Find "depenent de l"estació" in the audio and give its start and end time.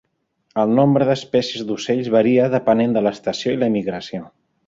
2.55-3.57